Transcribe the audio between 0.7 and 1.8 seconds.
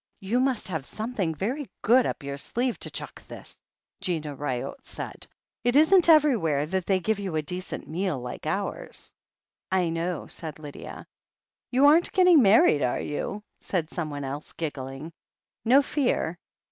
something very